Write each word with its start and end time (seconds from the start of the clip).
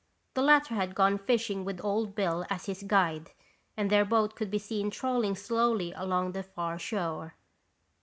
The 0.33 0.41
latter 0.41 0.73
had 0.73 0.95
gone 0.95 1.19
fishing 1.19 1.63
with 1.63 1.79
Old 1.85 2.15
Bill 2.15 2.43
as 2.49 2.65
his 2.65 2.81
guide, 2.81 3.29
and 3.77 3.91
their 3.91 4.03
boat 4.03 4.35
could 4.35 4.49
be 4.49 4.57
seen 4.57 4.89
trolling 4.89 5.35
slowly 5.35 5.91
along 5.95 6.31
the 6.31 6.41
far 6.41 6.79
shore. 6.79 7.35